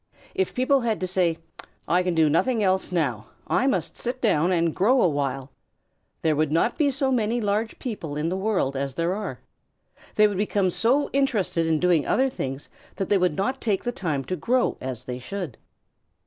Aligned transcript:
If 0.33 0.55
people 0.55 0.81
had 0.81 0.99
to 1.01 1.05
say, 1.05 1.37
"I 1.87 2.01
can 2.01 2.15
do 2.15 2.27
nothing 2.27 2.63
else 2.63 2.91
now. 2.91 3.27
I 3.45 3.67
must 3.67 3.97
sit 3.97 4.19
down 4.19 4.51
and 4.51 4.73
grow 4.73 4.99
awhile," 4.99 5.51
there 6.23 6.35
would 6.35 6.51
not 6.51 6.75
be 6.75 6.89
so 6.89 7.11
many 7.11 7.39
large 7.39 7.77
people 7.77 8.17
in 8.17 8.29
the 8.29 8.35
world 8.35 8.75
as 8.75 8.95
there 8.95 9.13
are. 9.13 9.41
They 10.15 10.27
would 10.27 10.39
become 10.39 10.71
so 10.71 11.11
interested 11.13 11.67
in 11.67 11.79
doing 11.79 12.07
other 12.07 12.29
things 12.29 12.67
that 12.95 13.09
they 13.09 13.17
would 13.19 13.35
not 13.37 13.61
take 13.61 13.83
the 13.83 13.91
time 13.91 14.23
to 14.23 14.35
grow 14.35 14.75
as 14.81 15.03
they 15.03 15.19
should. 15.19 15.55